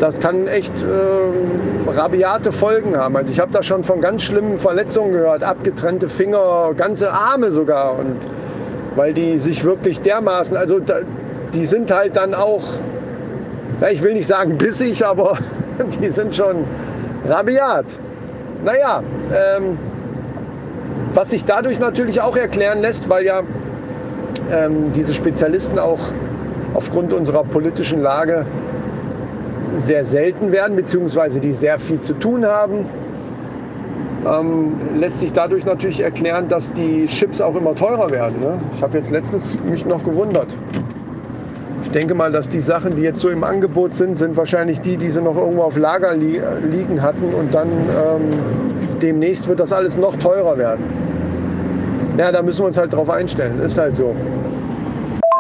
das 0.01 0.19
kann 0.19 0.49
echt 0.49 0.73
äh, 0.83 1.91
rabiate 1.91 2.51
Folgen 2.51 2.97
haben. 2.97 3.17
Also 3.17 3.31
ich 3.31 3.39
habe 3.39 3.53
da 3.53 3.63
schon 3.63 3.85
von 3.85 4.01
ganz 4.01 4.23
schlimmen 4.23 4.59
Verletzungen 4.59 5.13
gehört, 5.13 5.45
abgetrennte 5.45 6.09
Finger, 6.09 6.73
ganze 6.77 7.13
Arme 7.13 7.53
sogar. 7.53 7.97
Und 7.99 8.17
weil 8.97 9.15
die 9.15 9.39
sich 9.39 9.63
wirklich 9.63 10.01
dermaßen, 10.01 10.57
also 10.57 10.81
da, 10.81 10.97
die 11.55 11.65
sind 11.65 11.93
halt 11.93 12.17
dann 12.17 12.35
auch, 12.35 12.65
ja, 13.81 13.89
ich 13.91 14.03
will 14.03 14.15
nicht 14.15 14.27
sagen 14.27 14.59
bissig, 14.59 15.07
aber 15.07 15.39
die 16.03 16.11
sind 16.11 16.35
schon 16.35 16.65
rabiat. 17.29 17.87
Naja, 18.65 19.05
ähm, 19.33 19.79
was 21.19 21.31
sich 21.31 21.45
dadurch 21.45 21.81
natürlich 21.81 22.21
auch 22.21 22.37
erklären 22.37 22.81
lässt, 22.81 23.09
weil 23.09 23.25
ja 23.25 23.43
ähm, 24.53 24.93
diese 24.93 25.13
Spezialisten 25.13 25.77
auch 25.81 25.99
aufgrund 26.75 27.13
unserer 27.13 27.43
politischen 27.43 28.01
Lage 28.01 28.47
sehr 29.75 30.05
selten 30.05 30.53
werden, 30.53 30.77
beziehungsweise 30.77 31.41
die 31.41 31.55
sehr 31.55 31.81
viel 31.81 31.99
zu 31.99 32.13
tun 32.13 32.47
haben. 32.47 32.87
Ähm, 34.25 34.77
lässt 34.97 35.19
sich 35.19 35.33
dadurch 35.33 35.65
natürlich 35.65 35.99
erklären, 35.99 36.47
dass 36.47 36.71
die 36.71 37.07
Chips 37.07 37.41
auch 37.41 37.57
immer 37.57 37.75
teurer 37.75 38.13
werden. 38.13 38.39
Ne? 38.39 38.61
Ich 38.77 38.81
habe 38.81 38.97
jetzt 38.97 39.11
letztens 39.11 39.59
mich 39.65 39.85
noch 39.85 40.05
gewundert. 40.05 40.55
Ich 41.83 41.91
denke 41.91 42.15
mal, 42.15 42.31
dass 42.31 42.49
die 42.49 42.61
Sachen, 42.61 42.95
die 42.95 43.03
jetzt 43.03 43.19
so 43.19 43.29
im 43.29 43.43
Angebot 43.43 43.93
sind, 43.93 44.21
sind 44.21 44.37
wahrscheinlich 44.37 44.81
die, 44.83 44.97
die 44.97 45.09
sie 45.09 45.21
noch 45.21 45.37
irgendwo 45.37 45.63
auf 45.63 45.77
Lager 45.77 46.15
li 46.15 46.41
liegen 46.63 47.03
hatten 47.03 47.35
und 47.35 47.53
dann 47.53 47.69
ähm, 47.69 48.99
demnächst 49.03 49.49
wird 49.49 49.59
das 49.59 49.73
alles 49.73 49.97
noch 49.97 50.15
teurer 50.15 50.59
werden. 50.59 51.08
Ja, 52.19 52.33
da 52.33 52.43
müssen 52.43 52.59
wir 52.59 52.67
uns 52.67 52.77
halt 52.77 52.93
drauf 52.93 53.09
einstellen. 53.09 53.61
Ist 53.61 53.79
halt 53.79 53.95
so. 53.95 54.15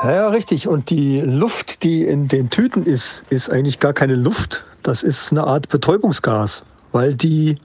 Ja, 0.04 0.28
richtig. 0.28 0.68
Und 0.68 0.90
die 0.90 1.20
Luft, 1.20 1.82
die 1.82 2.04
in 2.04 2.28
den 2.28 2.50
Tüten 2.50 2.84
ist, 2.84 3.24
ist 3.30 3.50
eigentlich 3.50 3.80
gar 3.80 3.92
keine 3.92 4.14
Luft. 4.14 4.64
Das 4.84 5.02
ist 5.02 5.32
eine 5.32 5.44
Art 5.44 5.68
Betäubungsgas, 5.70 6.64
weil 6.92 7.14
die 7.14 7.56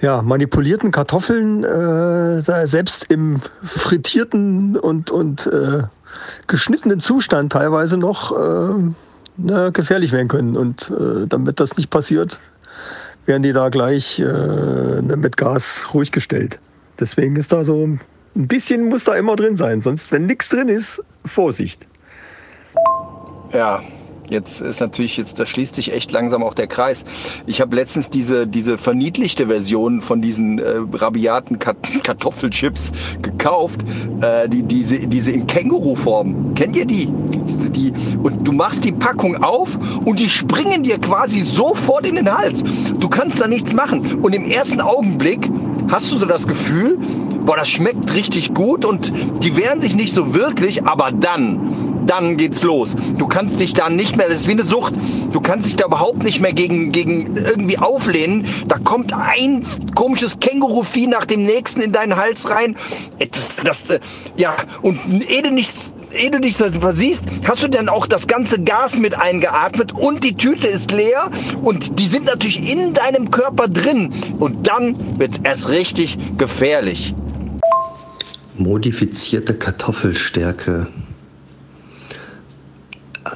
ja, 0.00 0.22
manipulierten 0.22 0.90
Kartoffeln 0.90 1.62
äh, 1.62 2.66
selbst 2.66 3.06
im 3.10 3.42
frittierten 3.62 4.76
und, 4.76 5.12
und 5.12 5.46
äh, 5.46 5.84
geschnittenen 6.48 6.98
Zustand 6.98 7.52
teilweise 7.52 7.96
noch 7.96 8.32
äh, 8.32 8.74
na, 9.36 9.70
gefährlich 9.70 10.10
werden 10.10 10.26
können. 10.26 10.56
Und 10.56 10.90
äh, 10.90 11.28
damit 11.28 11.60
das 11.60 11.76
nicht 11.76 11.90
passiert, 11.90 12.40
werden 13.26 13.44
die 13.44 13.52
da 13.52 13.68
gleich 13.68 14.18
äh, 14.18 15.00
mit 15.00 15.36
Gas 15.36 15.86
ruhig 15.94 16.10
gestellt. 16.10 16.58
Deswegen 17.00 17.36
ist 17.36 17.52
da 17.52 17.64
so 17.64 17.86
ein 17.86 18.00
bisschen 18.34 18.88
muss 18.88 19.04
da 19.04 19.14
immer 19.14 19.36
drin 19.36 19.56
sein. 19.56 19.80
Sonst, 19.80 20.12
wenn 20.12 20.26
nichts 20.26 20.48
drin 20.48 20.68
ist, 20.68 21.02
Vorsicht. 21.24 21.86
Ja, 23.52 23.82
Jetzt 24.30 24.60
ist 24.60 24.80
natürlich, 24.80 25.16
jetzt, 25.16 25.40
da 25.40 25.44
schließt 25.44 25.74
sich 25.74 25.92
echt 25.92 26.12
langsam 26.12 26.44
auch 26.44 26.54
der 26.54 26.68
Kreis. 26.68 27.04
Ich 27.46 27.60
habe 27.60 27.74
letztens 27.74 28.10
diese, 28.10 28.46
diese 28.46 28.78
verniedlichte 28.78 29.48
Version 29.48 30.00
von 30.00 30.22
diesen 30.22 30.60
äh, 30.60 30.76
rabiaten 30.92 31.58
Kartoffelchips 32.04 32.92
gekauft. 33.22 33.80
Äh, 34.20 34.48
die, 34.48 34.62
diese, 34.62 35.08
diese 35.08 35.32
in 35.32 35.48
Känguru-Form. 35.48 36.54
Kennt 36.54 36.76
ihr 36.76 36.86
die? 36.86 37.08
die? 37.70 37.92
Und 38.22 38.46
du 38.46 38.52
machst 38.52 38.84
die 38.84 38.92
Packung 38.92 39.42
auf 39.42 39.76
und 40.04 40.20
die 40.20 40.30
springen 40.30 40.84
dir 40.84 40.98
quasi 40.98 41.40
sofort 41.40 42.06
in 42.06 42.14
den 42.14 42.32
Hals. 42.32 42.62
Du 43.00 43.08
kannst 43.08 43.40
da 43.40 43.48
nichts 43.48 43.74
machen. 43.74 44.20
Und 44.22 44.32
im 44.32 44.48
ersten 44.48 44.80
Augenblick 44.80 45.50
hast 45.90 46.10
du 46.12 46.16
so 46.16 46.26
das 46.26 46.46
Gefühl, 46.46 46.98
boah, 47.44 47.56
das 47.56 47.68
schmeckt 47.68 48.14
richtig 48.14 48.54
gut 48.54 48.84
und 48.84 49.12
die 49.42 49.56
wehren 49.56 49.80
sich 49.80 49.94
nicht 49.94 50.12
so 50.12 50.34
wirklich, 50.34 50.84
aber 50.84 51.10
dann, 51.10 52.04
dann 52.06 52.36
geht's 52.36 52.62
los. 52.62 52.96
Du 53.18 53.26
kannst 53.26 53.60
dich 53.60 53.74
da 53.74 53.90
nicht 53.90 54.16
mehr, 54.16 54.28
das 54.28 54.42
ist 54.42 54.48
wie 54.48 54.52
eine 54.52 54.62
Sucht, 54.62 54.94
du 55.32 55.40
kannst 55.40 55.66
dich 55.66 55.76
da 55.76 55.86
überhaupt 55.86 56.22
nicht 56.22 56.40
mehr 56.40 56.52
gegen, 56.52 56.92
gegen 56.92 57.36
irgendwie 57.36 57.78
auflehnen. 57.78 58.46
Da 58.68 58.78
kommt 58.78 59.12
ein 59.12 59.64
komisches 59.94 60.38
Känguruvieh 60.38 61.06
nach 61.06 61.24
dem 61.24 61.44
nächsten 61.44 61.80
in 61.80 61.92
deinen 61.92 62.16
Hals 62.16 62.48
rein. 62.50 62.76
Das, 63.18 63.56
das, 63.56 63.90
äh, 63.90 64.00
ja, 64.36 64.54
und 64.82 65.00
ehe 65.28 65.42
du 65.42 65.50
nichts 65.50 65.92
ehe 66.12 66.30
du 66.30 66.40
dich 66.40 66.56
versiehst, 66.56 67.24
hast 67.44 67.62
du 67.62 67.68
dann 67.68 67.88
auch 67.88 68.06
das 68.06 68.26
ganze 68.26 68.62
Gas 68.62 68.98
mit 68.98 69.14
eingeatmet 69.14 69.92
und 69.92 70.24
die 70.24 70.36
Tüte 70.36 70.66
ist 70.66 70.90
leer 70.90 71.30
und 71.62 71.98
die 71.98 72.06
sind 72.06 72.26
natürlich 72.26 72.72
in 72.72 72.94
deinem 72.94 73.30
Körper 73.30 73.68
drin 73.68 74.12
und 74.38 74.66
dann 74.66 75.18
wird 75.18 75.32
es 75.32 75.40
erst 75.44 75.68
richtig 75.68 76.18
gefährlich 76.38 77.14
modifizierte 78.60 79.54
Kartoffelstärke. 79.54 80.86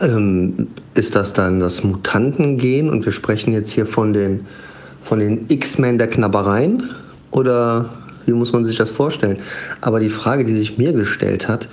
Ähm, 0.01 0.69
ist 0.95 1.15
das 1.15 1.33
dann 1.33 1.61
das 1.61 1.83
Mutantengen 1.83 2.91
und 2.91 3.05
wir 3.05 3.13
sprechen 3.13 3.53
jetzt 3.53 3.73
hier 3.73 3.87
von 3.87 4.13
den, 4.13 4.47
von 5.03 5.19
den 5.19 5.47
X-Men 5.49 5.99
der 5.99 6.09
Knabbereien? 6.09 6.91
Oder 7.31 7.91
wie 8.27 8.33
muss 8.33 8.53
man 8.53 8.65
sich 8.65 8.77
das 8.77 8.91
vorstellen? 8.91 9.39
Aber 9.81 9.99
die 9.99 10.11
Frage, 10.11 10.45
die 10.45 10.55
sich 10.55 10.79
mir 10.79 10.93
gestellt 10.93 11.49
hat, 11.49 11.69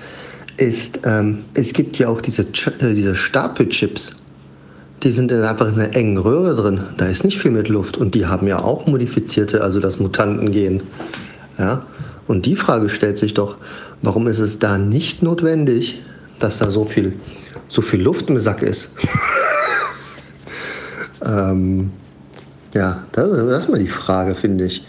ist, 0.62 1.00
ähm, 1.06 1.44
es 1.56 1.74
gibt 1.74 1.98
ja 1.98 2.08
auch 2.08 2.22
diese, 2.22 2.44
äh, 2.44 2.94
diese 2.94 3.16
Stapelchips. 3.16 4.12
Die 5.04 5.10
sind 5.10 5.32
dann 5.32 5.44
einfach 5.44 5.68
in 5.68 5.80
einer 5.80 5.96
engen 5.96 6.18
Röhre 6.18 6.56
drin. 6.56 6.82
Da 6.98 7.08
ist 7.08 7.24
nicht 7.24 7.40
viel 7.40 7.52
mit 7.52 7.68
Luft. 7.68 7.98
Und 7.98 8.14
die 8.14 8.28
haben 8.28 8.48
ja 8.48 8.60
auch 8.60 8.86
modifizierte, 8.86 9.62
also 9.62 9.80
das 9.80 10.00
Mutantengen. 10.00 10.84
Ja? 11.58 11.84
Und 12.28 12.46
die 12.46 12.56
Frage 12.56 12.90
stellt 12.90 13.18
sich 13.18 13.34
doch, 13.34 13.58
warum 14.04 14.28
ist 14.28 14.40
es 14.40 14.60
da 14.60 14.78
nicht 14.78 15.24
notwendig, 15.24 16.02
dass 16.40 16.60
da 16.60 16.70
so 16.70 16.86
viel, 16.86 17.14
so 17.68 17.82
viel 17.82 18.02
Luft 18.02 18.30
im 18.30 18.38
Sack 18.38 18.62
ist? 18.62 18.92
ähm, 21.26 21.90
ja, 22.76 23.04
das, 23.12 23.32
das 23.32 23.64
ist 23.64 23.70
mal 23.70 23.80
die 23.80 23.88
Frage, 23.88 24.36
finde 24.36 24.66
ich. 24.66 24.86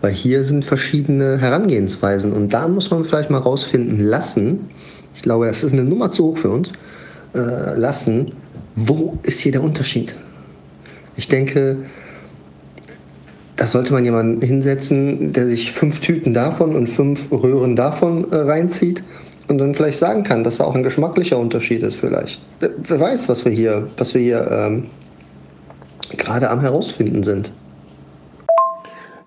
Weil 0.00 0.12
hier 0.12 0.44
sind 0.44 0.64
verschiedene 0.64 1.36
Herangehensweisen 1.38 2.32
und 2.32 2.50
da 2.50 2.68
muss 2.68 2.90
man 2.90 3.04
vielleicht 3.04 3.28
mal 3.28 3.38
rausfinden 3.38 4.00
lassen, 4.00 4.70
ich 5.20 5.24
glaube, 5.24 5.44
das 5.44 5.62
ist 5.62 5.74
eine 5.74 5.84
Nummer 5.84 6.10
zu 6.10 6.28
hoch 6.28 6.38
für 6.38 6.48
uns, 6.48 6.72
äh, 7.34 7.78
lassen, 7.78 8.32
wo 8.74 9.18
ist 9.22 9.40
hier 9.40 9.52
der 9.52 9.62
Unterschied? 9.62 10.16
Ich 11.16 11.28
denke, 11.28 11.76
da 13.56 13.66
sollte 13.66 13.92
man 13.92 14.02
jemanden 14.02 14.40
hinsetzen, 14.40 15.34
der 15.34 15.46
sich 15.46 15.72
fünf 15.72 16.00
Tüten 16.00 16.32
davon 16.32 16.74
und 16.74 16.86
fünf 16.86 17.30
Röhren 17.30 17.76
davon 17.76 18.32
äh, 18.32 18.36
reinzieht 18.36 19.02
und 19.48 19.58
dann 19.58 19.74
vielleicht 19.74 19.98
sagen 19.98 20.22
kann, 20.22 20.42
dass 20.42 20.56
da 20.56 20.64
auch 20.64 20.74
ein 20.74 20.82
geschmacklicher 20.82 21.36
Unterschied 21.36 21.82
ist 21.82 21.96
vielleicht. 21.96 22.40
Wer, 22.60 22.98
weiß, 22.98 23.28
was 23.28 23.44
wir 23.44 23.52
hier, 23.52 23.88
was 23.98 24.14
wir 24.14 24.22
hier 24.22 24.50
ähm, 24.50 24.86
gerade 26.16 26.48
am 26.48 26.62
herausfinden 26.62 27.22
sind. 27.22 27.52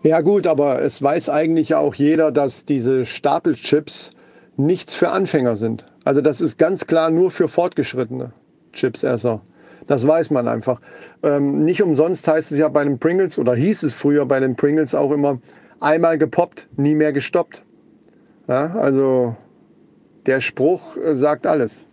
Ja 0.01 0.21
gut, 0.21 0.47
aber 0.47 0.81
es 0.81 1.03
weiß 1.03 1.29
eigentlich 1.29 1.75
auch 1.75 1.93
jeder, 1.93 2.31
dass 2.31 2.65
diese 2.65 3.05
Stapelchips 3.05 4.09
nichts 4.57 4.93
für 4.93 5.09
Anfänger 5.09 5.55
sind. 5.55 5.85
Also 6.03 6.21
das 6.21 6.41
ist 6.41 6.57
ganz 6.57 6.87
klar 6.87 7.09
nur 7.09 7.31
für 7.31 7.47
fortgeschrittene 7.47 8.31
Chipsesser. 8.73 9.41
Das 9.87 10.07
weiß 10.07 10.31
man 10.31 10.47
einfach. 10.47 10.79
Ähm, 11.23 11.65
nicht 11.65 11.81
umsonst 11.81 12.27
heißt 12.27 12.51
es 12.51 12.57
ja 12.57 12.69
bei 12.69 12.83
den 12.83 12.99
Pringles 12.99 13.37
oder 13.37 13.55
hieß 13.55 13.83
es 13.83 13.93
früher 13.93 14.25
bei 14.25 14.39
den 14.39 14.55
Pringles 14.55 14.95
auch 14.95 15.11
immer, 15.11 15.39
einmal 15.79 16.17
gepoppt, 16.17 16.67
nie 16.77 16.95
mehr 16.95 17.11
gestoppt. 17.11 17.63
Ja, 18.47 18.73
also 18.75 19.35
der 20.25 20.39
Spruch 20.39 20.97
äh, 20.97 21.13
sagt 21.13 21.45
alles. 21.47 21.85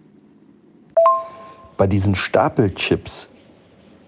Bei 1.77 1.87
diesen 1.87 2.15
Stapelchips 2.15 3.29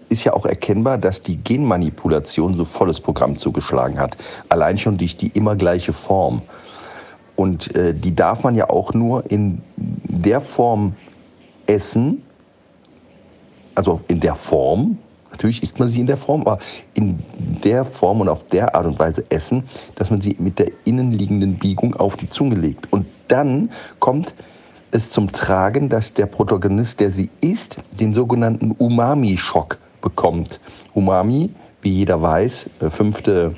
ist 0.08 0.24
ja 0.24 0.34
auch 0.34 0.44
erkennbar, 0.44 0.98
dass 0.98 1.22
die 1.22 1.38
Genmanipulation 1.38 2.54
so 2.54 2.64
volles 2.64 3.00
Programm 3.00 3.38
zugeschlagen 3.38 3.98
hat. 3.98 4.16
Allein 4.50 4.78
schon 4.78 4.98
durch 4.98 5.16
die 5.16 5.28
immer 5.28 5.56
gleiche 5.56 5.92
Form. 5.92 6.42
Und 7.36 7.74
äh, 7.76 7.94
die 7.94 8.14
darf 8.14 8.42
man 8.42 8.54
ja 8.54 8.68
auch 8.70 8.92
nur 8.92 9.30
in 9.30 9.62
der 9.76 10.40
Form 10.40 10.94
essen, 11.66 12.22
also 13.74 14.00
in 14.08 14.20
der 14.20 14.34
Form, 14.34 14.98
natürlich 15.30 15.62
isst 15.62 15.78
man 15.78 15.88
sie 15.88 16.00
in 16.00 16.06
der 16.06 16.16
Form, 16.16 16.42
aber 16.42 16.58
in 16.94 17.18
der 17.64 17.84
Form 17.84 18.20
und 18.20 18.28
auf 18.28 18.44
der 18.44 18.74
Art 18.74 18.86
und 18.86 18.98
Weise 18.98 19.24
essen, 19.30 19.64
dass 19.94 20.10
man 20.10 20.20
sie 20.20 20.36
mit 20.38 20.58
der 20.58 20.70
innenliegenden 20.84 21.58
Biegung 21.58 21.94
auf 21.96 22.16
die 22.16 22.28
Zunge 22.28 22.54
legt. 22.54 22.92
Und 22.92 23.06
dann 23.28 23.70
kommt 23.98 24.34
es 24.90 25.10
zum 25.10 25.32
Tragen, 25.32 25.88
dass 25.88 26.12
der 26.12 26.26
Protagonist, 26.26 27.00
der 27.00 27.10
sie 27.10 27.30
isst, 27.40 27.78
den 27.98 28.12
sogenannten 28.12 28.72
Umami-Schock 28.72 29.78
bekommt. 30.02 30.60
Umami, 30.92 31.50
wie 31.80 31.90
jeder 31.90 32.20
weiß, 32.20 32.68
äh, 32.80 32.90
fünfte 32.90 33.54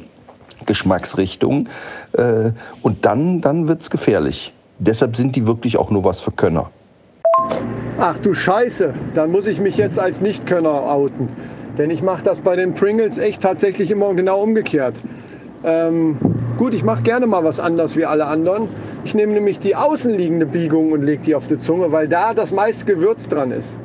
Geschmacksrichtung. 0.66 1.68
Äh, 2.12 2.52
und 2.82 3.04
dann, 3.04 3.40
dann 3.40 3.68
wird 3.68 3.82
es 3.82 3.90
gefährlich. 3.90 4.52
Deshalb 4.78 5.16
sind 5.16 5.36
die 5.36 5.46
wirklich 5.46 5.76
auch 5.76 5.90
nur 5.90 6.04
was 6.04 6.20
für 6.20 6.32
Könner. 6.32 6.70
Ach 7.98 8.18
du 8.18 8.34
Scheiße, 8.34 8.92
dann 9.14 9.30
muss 9.30 9.46
ich 9.46 9.60
mich 9.60 9.76
jetzt 9.76 9.98
als 9.98 10.20
Nichtkönner 10.20 10.90
outen. 10.90 11.28
Denn 11.78 11.90
ich 11.90 12.02
mache 12.02 12.24
das 12.24 12.40
bei 12.40 12.56
den 12.56 12.74
Pringles 12.74 13.18
echt 13.18 13.42
tatsächlich 13.42 13.90
immer 13.90 14.12
genau 14.14 14.42
umgekehrt. 14.42 15.00
Ähm, 15.64 16.18
gut, 16.58 16.74
ich 16.74 16.82
mache 16.82 17.02
gerne 17.02 17.26
mal 17.26 17.44
was 17.44 17.60
anders 17.60 17.96
wie 17.96 18.04
alle 18.04 18.26
anderen. 18.26 18.68
Ich 19.04 19.14
nehme 19.14 19.32
nämlich 19.32 19.60
die 19.60 19.76
außenliegende 19.76 20.46
Biegung 20.46 20.92
und 20.92 21.02
lege 21.02 21.22
die 21.22 21.34
auf 21.34 21.46
die 21.46 21.58
Zunge, 21.58 21.92
weil 21.92 22.08
da 22.08 22.34
das 22.34 22.52
meiste 22.52 22.84
Gewürz 22.84 23.26
dran 23.26 23.50
ist. 23.50 23.78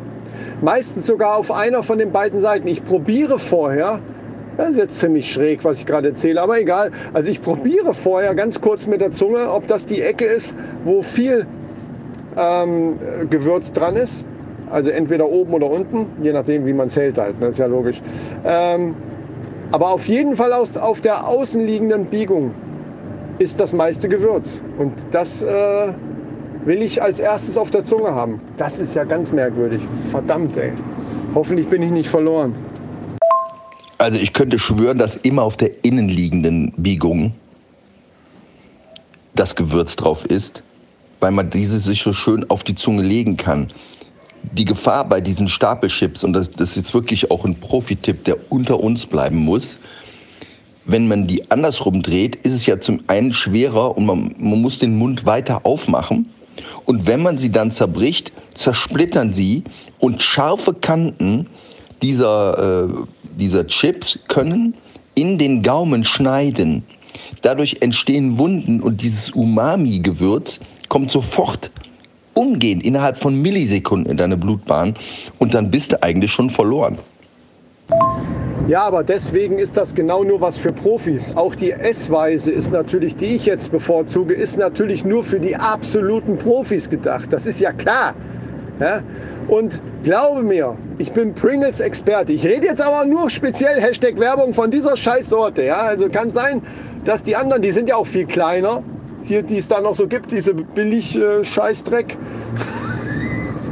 Meistens 0.62 1.06
sogar 1.06 1.38
auf 1.38 1.52
einer 1.52 1.84
von 1.84 1.98
den 1.98 2.12
beiden 2.12 2.40
Seiten. 2.40 2.68
Ich 2.68 2.84
probiere 2.84 3.40
vorher, 3.40 4.00
das 4.60 4.72
ist 4.72 4.78
jetzt 4.78 5.00
ziemlich 5.00 5.32
schräg, 5.32 5.64
was 5.64 5.80
ich 5.80 5.86
gerade 5.86 6.10
erzähle, 6.10 6.42
aber 6.42 6.60
egal. 6.60 6.92
Also 7.14 7.30
ich 7.30 7.42
probiere 7.42 7.94
vorher 7.94 8.36
ganz 8.36 8.60
kurz 8.60 8.88
mit 8.88 9.00
der 9.00 9.12
Zunge, 9.12 9.50
ob 9.50 9.68
das 9.68 9.86
die 9.86 10.02
Ecke 10.02 10.26
ist, 10.26 10.54
wo 10.84 11.02
viel 11.02 11.48
ähm, 12.36 13.00
Gewürz 13.30 13.72
dran 13.72 13.96
ist. 13.96 14.26
Also 14.70 14.90
entweder 14.90 15.30
oben 15.30 15.54
oder 15.54 15.72
unten, 15.72 16.08
je 16.22 16.34
nachdem, 16.34 16.66
wie 16.66 16.74
man 16.74 16.88
es 16.88 16.98
hält 16.98 17.18
halt. 17.18 17.36
Das 17.36 17.40
ne, 17.40 17.48
ist 17.48 17.60
ja 17.60 17.66
logisch. 17.68 18.02
Ähm, 18.44 18.96
aber 19.72 19.92
auf 19.92 20.10
jeden 20.10 20.36
Fall 20.36 20.52
aus, 20.52 20.76
auf 20.76 21.00
der 21.00 21.26
außenliegenden 21.26 22.08
Biegung 22.08 22.52
ist 23.38 23.62
das 23.62 23.72
meiste 23.72 24.10
Gewürz. 24.10 24.62
Und 24.78 24.92
das 25.12 25.42
äh, 25.42 25.94
will 26.66 26.82
ich 26.82 27.02
als 27.02 27.20
erstes 27.20 27.58
auf 27.58 27.70
der 27.70 27.86
Zunge 27.86 28.14
haben. 28.14 28.42
Das 28.58 28.78
ist 28.78 28.94
ja 28.94 29.06
ganz 29.06 29.32
merkwürdig. 29.32 29.82
Verdammt, 30.12 30.58
ey. 30.58 30.74
Hoffentlich 31.34 31.70
bin 31.70 31.82
ich 31.82 31.92
nicht 31.92 32.10
verloren. 32.10 32.56
Also 34.00 34.18
ich 34.18 34.32
könnte 34.32 34.58
schwören, 34.60 34.98
dass 34.98 35.18
immer 35.18 35.44
auf 35.44 35.58
der 35.58 35.84
innenliegenden 35.84 36.72
Biegung 36.78 37.34
das 39.36 39.58
Gewürz 39.58 39.98
drauf 39.98 40.26
ist, 40.26 40.64
weil 41.20 41.32
man 41.32 41.50
diese 41.50 41.80
sich 41.80 42.02
so 42.02 42.14
schön 42.14 42.50
auf 42.50 42.64
die 42.64 42.76
Zunge 42.76 43.04
legen 43.04 43.36
kann. 43.36 43.68
Die 44.54 44.64
Gefahr 44.64 45.04
bei 45.04 45.20
diesen 45.20 45.50
Stapelchips, 45.50 46.24
und 46.24 46.32
das, 46.32 46.50
das 46.50 46.72
ist 46.72 46.76
jetzt 46.78 46.94
wirklich 46.94 47.30
auch 47.30 47.44
ein 47.44 47.60
Profi-Tipp, 47.60 48.24
der 48.24 48.38
unter 48.50 48.80
uns 48.80 49.06
bleiben 49.06 49.38
muss, 49.38 49.78
wenn 50.86 51.10
man 51.10 51.28
die 51.28 51.52
andersrum 51.52 52.02
dreht, 52.02 52.38
ist 52.38 52.54
es 52.54 52.66
ja 52.66 52.80
zum 52.80 53.02
einen 53.08 53.34
schwerer 53.34 53.98
und 53.98 54.06
man, 54.06 54.34
man 54.40 54.62
muss 54.62 54.80
den 54.80 54.98
Mund 54.98 55.26
weiter 55.26 55.66
aufmachen. 55.66 56.28
Und 56.86 57.06
wenn 57.06 57.22
man 57.22 57.38
sie 57.38 57.52
dann 57.52 57.70
zerbricht, 57.70 58.32
zersplittern 58.54 59.34
sie 59.34 59.66
und 60.00 60.22
scharfe 60.22 60.74
Kanten 60.74 61.48
dieser, 62.02 62.86
äh, 62.86 63.19
dieser 63.38 63.68
Chips 63.68 64.20
können 64.28 64.74
in 65.16 65.38
den 65.38 65.62
Gaumen 65.62 66.04
schneiden. 66.04 66.84
Dadurch 67.42 67.78
entstehen 67.82 68.38
Wunden 68.38 68.82
und 68.82 69.02
dieses 69.02 69.32
Umami-Gewürz 69.32 70.60
kommt 70.88 71.12
sofort 71.12 71.72
umgehend 72.34 72.84
innerhalb 72.84 73.18
von 73.18 73.42
Millisekunden 73.42 74.10
in 74.10 74.18
deine 74.18 74.38
Blutbahn 74.38 74.96
und 75.40 75.54
dann 75.54 75.70
bist 75.72 75.92
du 75.92 76.02
eigentlich 76.04 76.32
schon 76.32 76.50
verloren. 76.50 76.98
Ja, 78.68 78.84
aber 78.84 79.04
deswegen 79.04 79.58
ist 79.58 79.78
das 79.78 79.96
genau 79.96 80.24
nur 80.24 80.42
was 80.42 80.58
für 80.58 80.72
Profis. 80.72 81.36
Auch 81.36 81.56
die 81.56 81.72
Essweise 81.72 82.52
ist 82.52 82.72
natürlich, 82.72 83.16
die 83.16 83.34
ich 83.36 83.48
jetzt 83.48 83.72
bevorzuge, 83.72 84.36
ist 84.36 84.60
natürlich 84.60 85.04
nur 85.04 85.24
für 85.24 85.40
die 85.40 85.56
absoluten 85.56 86.38
Profis 86.38 86.88
gedacht. 86.88 87.34
Das 87.34 87.48
ist 87.48 87.60
ja 87.60 87.74
klar. 87.74 88.14
Ja? 88.80 89.02
Und 89.48 89.82
glaube 90.04 90.42
mir, 90.44 90.76
ich 90.98 91.12
bin 91.12 91.34
Pringles-Experte. 91.34 92.32
Ich 92.32 92.46
rede 92.46 92.68
jetzt 92.68 92.82
aber 92.82 93.06
nur 93.06 93.30
speziell 93.30 93.82
Hashtag 93.82 94.20
Werbung 94.20 94.54
von 94.54 94.72
dieser 94.72 94.98
Scheißsorte. 94.98 95.64
Ja? 95.64 95.82
Also 95.82 96.10
kann 96.10 96.32
sein, 96.32 96.62
dass 97.06 97.24
die 97.24 97.36
anderen, 97.36 97.62
die 97.62 97.72
sind 97.72 97.90
ja 97.90 97.96
auch 97.96 98.08
viel 98.08 98.26
kleiner, 98.26 98.84
hier, 99.24 99.44
die 99.44 99.58
es 99.58 99.68
da 99.68 99.82
noch 99.82 99.94
so 99.94 100.08
gibt, 100.08 100.32
diese 100.32 100.54
billig 100.54 101.18
äh, 101.18 101.44
Scheißdreck. 101.44 102.18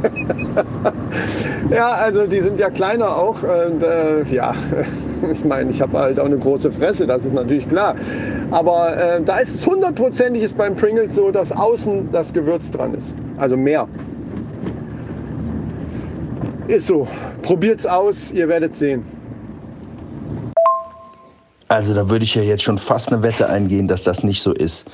ja, 1.70 1.88
also 1.88 2.26
die 2.26 2.40
sind 2.40 2.60
ja 2.60 2.70
kleiner 2.70 3.16
auch. 3.16 3.42
Und, 3.42 3.82
äh, 3.82 4.22
ja, 4.24 4.54
ich 5.32 5.44
meine, 5.44 5.70
ich 5.70 5.80
habe 5.80 5.98
halt 5.98 6.20
auch 6.20 6.26
eine 6.26 6.38
große 6.38 6.70
Fresse, 6.70 7.06
das 7.06 7.24
ist 7.24 7.34
natürlich 7.34 7.68
klar. 7.68 7.94
Aber 8.50 8.96
äh, 8.96 9.22
da 9.22 9.38
ist 9.38 9.54
es 9.54 9.66
hundertprozentig 9.66 10.42
ist 10.42 10.56
beim 10.56 10.74
Pringles 10.74 11.14
so, 11.14 11.30
dass 11.30 11.52
außen 11.52 12.10
das 12.12 12.32
Gewürz 12.32 12.70
dran 12.70 12.94
ist. 12.94 13.14
Also 13.36 13.56
mehr. 13.56 13.88
Ist 16.68 16.86
so. 16.86 17.08
Probiert's 17.42 17.86
aus, 17.86 18.30
ihr 18.30 18.46
werdet 18.46 18.76
sehen. 18.76 19.02
Also 21.68 21.94
da 21.94 22.08
würde 22.10 22.24
ich 22.24 22.34
ja 22.34 22.42
jetzt 22.42 22.62
schon 22.62 22.76
fast 22.78 23.10
eine 23.10 23.22
Wette 23.22 23.48
eingehen, 23.48 23.88
dass 23.88 24.02
das 24.02 24.22
nicht 24.22 24.42
so 24.42 24.52
ist. 24.52 24.84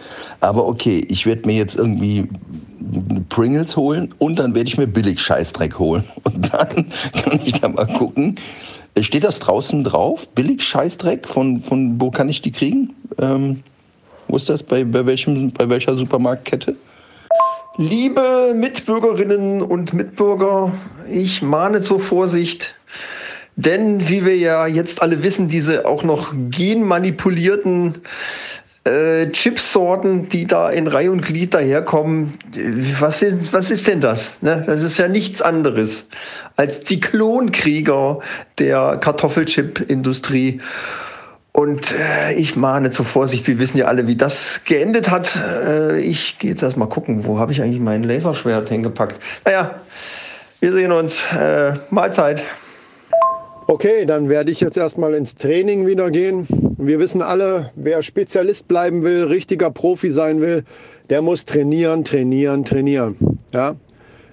Aber 0.40 0.66
okay, 0.66 1.04
ich 1.08 1.26
werde 1.26 1.46
mir 1.46 1.56
jetzt 1.56 1.76
irgendwie 1.76 2.28
Pringles 3.28 3.76
holen 3.76 4.14
und 4.18 4.38
dann 4.38 4.54
werde 4.54 4.68
ich 4.68 4.78
mir 4.78 4.86
billig 4.86 5.20
Scheißdreck 5.20 5.78
holen. 5.78 6.04
Und 6.24 6.52
dann 6.52 6.86
kann 7.12 7.40
ich 7.44 7.54
da 7.60 7.68
mal 7.68 7.86
gucken. 7.86 8.36
Steht 9.00 9.24
das 9.24 9.40
draußen 9.40 9.82
drauf? 9.82 10.28
Billig 10.28 10.62
Scheißdreck? 10.62 11.26
Von, 11.26 11.58
von 11.58 12.00
wo 12.00 12.10
kann 12.10 12.28
ich 12.28 12.42
die 12.42 12.52
kriegen? 12.52 12.94
Ähm, 13.18 13.62
wo 14.28 14.36
ist 14.36 14.48
das? 14.48 14.62
Bei, 14.62 14.84
bei, 14.84 15.06
welchem, 15.06 15.50
bei 15.50 15.68
welcher 15.68 15.96
Supermarktkette? 15.96 16.76
Liebe 17.76 18.54
Mitbürgerinnen 18.54 19.60
und 19.60 19.94
Mitbürger, 19.94 20.72
ich 21.10 21.42
mahne 21.42 21.80
zur 21.80 21.98
Vorsicht. 21.98 22.76
Denn 23.56 24.08
wie 24.08 24.24
wir 24.24 24.36
ja 24.36 24.68
jetzt 24.68 25.02
alle 25.02 25.24
wissen, 25.24 25.48
diese 25.48 25.84
auch 25.84 26.04
noch 26.04 26.32
genmanipulierten 26.50 27.94
äh, 28.84 29.26
Chipsorten, 29.30 30.28
die 30.28 30.46
da 30.46 30.70
in 30.70 30.86
Reihe 30.86 31.10
und 31.10 31.22
Glied 31.22 31.52
daherkommen, 31.54 32.34
was 33.00 33.22
ist, 33.22 33.52
was 33.52 33.72
ist 33.72 33.88
denn 33.88 34.00
das? 34.00 34.40
Ne? 34.40 34.62
Das 34.66 34.80
ist 34.80 34.96
ja 34.98 35.08
nichts 35.08 35.42
anderes 35.42 36.08
als 36.54 36.80
die 36.80 37.00
Klonkrieger 37.00 38.20
der 38.58 38.98
Kartoffelchip-Industrie. 38.98 40.60
Und 41.56 41.92
äh, 41.92 42.32
ich 42.32 42.56
mahne 42.56 42.90
zur 42.90 43.06
Vorsicht, 43.06 43.46
wir 43.46 43.60
wissen 43.60 43.78
ja 43.78 43.84
alle, 43.84 44.08
wie 44.08 44.16
das 44.16 44.62
geendet 44.64 45.08
hat. 45.08 45.36
Äh, 45.36 46.00
ich 46.00 46.40
gehe 46.40 46.50
jetzt 46.50 46.64
erstmal 46.64 46.88
gucken, 46.88 47.26
wo 47.26 47.38
habe 47.38 47.52
ich 47.52 47.62
eigentlich 47.62 47.78
mein 47.78 48.02
Laserschwert 48.02 48.70
hingepackt? 48.70 49.20
Naja, 49.44 49.76
wir 50.58 50.72
sehen 50.72 50.90
uns. 50.90 51.24
Äh, 51.32 51.74
Mahlzeit. 51.90 52.42
Okay, 53.68 54.04
dann 54.04 54.28
werde 54.28 54.50
ich 54.50 54.58
jetzt 54.58 54.76
erstmal 54.76 55.14
ins 55.14 55.36
Training 55.36 55.86
wieder 55.86 56.10
gehen. 56.10 56.48
Wir 56.76 56.98
wissen 56.98 57.22
alle, 57.22 57.70
wer 57.76 58.02
Spezialist 58.02 58.66
bleiben 58.66 59.04
will, 59.04 59.22
richtiger 59.22 59.70
Profi 59.70 60.10
sein 60.10 60.40
will, 60.40 60.64
der 61.08 61.22
muss 61.22 61.46
trainieren, 61.46 62.02
trainieren, 62.02 62.64
trainieren. 62.64 63.38
Ja? 63.52 63.76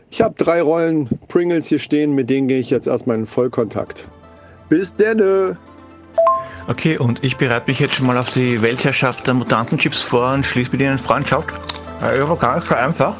Ich 0.09 0.23
habe 0.23 0.33
drei 0.39 0.63
Rollen 0.63 1.07
Pringles 1.27 1.67
hier 1.67 1.77
stehen, 1.77 2.15
mit 2.15 2.31
denen 2.31 2.47
gehe 2.47 2.59
ich 2.59 2.71
jetzt 2.71 2.87
erstmal 2.87 3.17
in 3.17 3.27
Vollkontakt. 3.27 4.09
Bis 4.69 4.95
denne! 4.95 5.57
Okay, 6.67 6.97
und 6.97 7.23
ich 7.23 7.37
bereite 7.37 7.67
mich 7.67 7.79
jetzt 7.79 7.95
schon 7.95 8.07
mal 8.07 8.17
auf 8.17 8.31
die 8.31 8.61
Weltherrschaft 8.61 9.25
der 9.25 9.33
Mutantenchips 9.33 10.01
vor 10.01 10.33
und 10.33 10.45
schließe 10.45 10.71
mit 10.71 10.81
ihnen 10.81 10.97
Freundschaft. 10.97 11.49
Äh, 12.01 12.19
ja, 12.19 12.33
gar 12.35 12.55
nicht 12.55 12.67
so 12.67 12.75
einfach. 12.75 13.15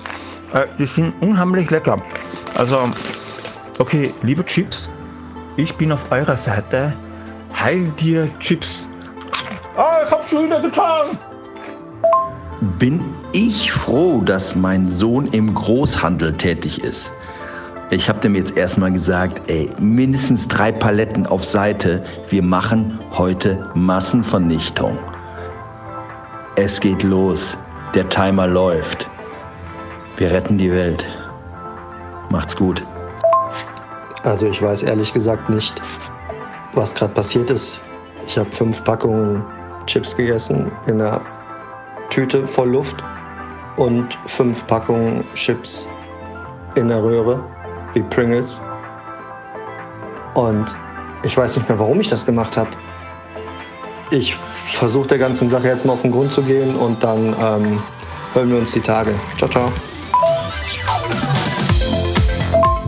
Äh, 0.54 0.68
die 0.78 0.86
sind 0.86 1.14
unheimlich 1.22 1.70
lecker. 1.70 2.02
Also, 2.56 2.90
okay, 3.80 4.14
liebe 4.22 4.46
Chips, 4.46 4.90
ich 5.58 5.76
bin 5.76 5.92
auf 5.92 6.12
eurer 6.12 6.38
Seite. 6.38 6.94
Heil 7.60 7.92
dir, 8.00 8.30
Chips. 8.40 8.88
Ah, 9.76 10.00
ich 10.06 10.12
hab's 10.12 10.30
schon 10.30 10.46
wieder 10.46 10.62
getan. 10.62 11.18
Bin 12.78 13.04
ich 13.32 13.72
froh, 13.72 14.22
dass 14.22 14.56
mein 14.56 14.92
Sohn 14.92 15.28
im 15.28 15.54
Großhandel 15.54 16.34
tätig 16.34 16.84
ist. 16.84 17.12
Ich 17.94 18.08
habe 18.08 18.22
dem 18.22 18.36
jetzt 18.36 18.56
erstmal 18.56 18.94
gesagt, 18.94 19.42
ey, 19.48 19.70
mindestens 19.78 20.48
drei 20.48 20.72
Paletten 20.72 21.28
auf 21.28 21.44
Seite. 21.44 22.02
Wir 22.30 22.42
machen 22.42 22.98
heute 23.12 23.70
Massenvernichtung. 23.74 24.98
Es 26.56 26.80
geht 26.80 27.04
los. 27.04 27.58
Der 27.94 28.08
Timer 28.08 28.48
läuft. 28.48 29.10
Wir 30.16 30.32
retten 30.32 30.58
die 30.58 30.72
Welt. 30.72 31.04
Macht's 32.30 32.56
gut. 32.56 32.82
Also 34.24 34.46
ich 34.46 34.62
weiß 34.62 34.84
ehrlich 34.84 35.12
gesagt 35.12 35.50
nicht, 35.50 35.82
was 36.72 36.96
gerade 36.96 37.14
passiert 37.14 37.50
ist. 37.50 37.82
Ich 38.24 38.38
habe 38.38 38.50
fünf 38.52 38.82
Packungen 38.86 39.44
Chips 39.88 40.16
gegessen 40.16 40.72
in 40.88 41.02
einer 41.02 41.20
Tüte 42.10 42.48
voll 42.48 42.70
Luft 42.70 43.04
und 43.76 44.18
fünf 44.28 44.66
Packungen 44.68 45.26
Chips 45.34 45.90
in 46.76 46.88
der 46.88 47.04
Röhre 47.04 47.44
wie 47.94 48.02
Pringles. 48.02 48.60
Und 50.34 50.66
ich 51.24 51.36
weiß 51.36 51.58
nicht 51.58 51.70
mehr, 51.70 51.80
warum 51.80 52.00
ich 52.00 52.10
das 52.10 52.26
gemacht 52.26 52.58
habe. 52.58 52.70
Ich 54.12 54.36
versuche 54.66 55.08
der 55.08 55.18
ganzen 55.18 55.50
Sache 55.50 55.68
jetzt 55.68 55.86
mal 55.86 55.94
auf 55.94 56.02
den 56.02 56.12
Grund 56.12 56.32
zu 56.32 56.42
gehen 56.42 56.76
und 56.76 57.04
dann 57.04 57.28
ähm, 57.28 57.80
hören 58.34 58.50
wir 58.50 58.58
uns 58.58 58.72
die 58.72 58.80
Tage. 58.80 59.14
Ciao, 59.38 59.50
ciao. 59.50 59.72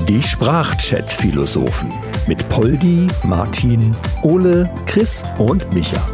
Die 0.08 0.22
Sprachchat-Philosophen 0.22 1.92
mit 2.28 2.48
Poldi, 2.50 3.08
Martin, 3.24 3.96
Ole, 4.22 4.70
Chris 4.86 5.24
und 5.38 5.74
Micha. 5.74 6.06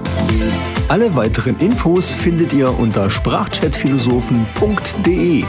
Alle 0.88 1.15
weiteren 1.15 1.58
Infos 1.60 2.12
findet 2.12 2.54
ihr 2.54 2.78
unter 2.78 3.10
sprachchatphilosophen.de. 3.10 5.43